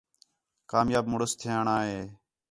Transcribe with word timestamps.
کامیاب 0.71 1.05
مُݨس 1.11 1.31
تِھیݨاں 1.39 1.81
ہِے 1.87 1.99